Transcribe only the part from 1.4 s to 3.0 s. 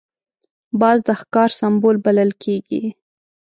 سمبول بلل کېږي